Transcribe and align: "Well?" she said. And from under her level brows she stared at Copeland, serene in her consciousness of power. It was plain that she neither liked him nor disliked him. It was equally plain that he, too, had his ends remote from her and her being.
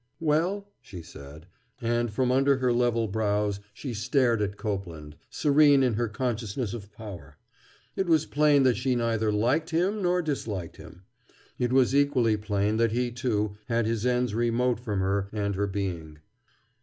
"Well?" 0.19 0.67
she 0.81 1.03
said. 1.03 1.45
And 1.79 2.09
from 2.11 2.31
under 2.31 2.57
her 2.57 2.73
level 2.73 3.07
brows 3.07 3.59
she 3.71 3.93
stared 3.93 4.41
at 4.41 4.57
Copeland, 4.57 5.15
serene 5.29 5.83
in 5.83 5.93
her 5.93 6.07
consciousness 6.07 6.73
of 6.73 6.91
power. 6.91 7.37
It 7.95 8.07
was 8.07 8.25
plain 8.25 8.63
that 8.63 8.77
she 8.77 8.95
neither 8.95 9.31
liked 9.31 9.69
him 9.69 10.01
nor 10.01 10.23
disliked 10.23 10.77
him. 10.77 11.03
It 11.59 11.71
was 11.71 11.93
equally 11.93 12.35
plain 12.35 12.77
that 12.77 12.93
he, 12.93 13.11
too, 13.11 13.57
had 13.67 13.85
his 13.85 14.03
ends 14.03 14.33
remote 14.33 14.79
from 14.79 15.01
her 15.01 15.29
and 15.31 15.53
her 15.53 15.67
being. 15.67 16.17